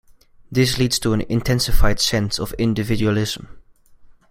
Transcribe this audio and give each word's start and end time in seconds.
This 0.51 0.79
leads 0.79 0.97
to 0.97 1.13
an 1.13 1.21
intensified 1.29 1.99
sense 1.99 2.39
of 2.39 2.53
individualism. 2.53 3.59